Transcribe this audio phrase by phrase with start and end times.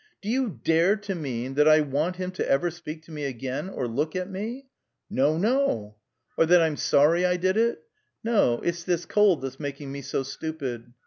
[0.19, 3.69] Do you dare to mean that I want him to ever speak to me again
[3.69, 4.65] or look at me?"
[5.11, 5.97] "No, no"
[6.39, 7.83] "Or that I'm sorry I did it?"
[8.23, 10.91] "No; it's this cold that's making me so stupid."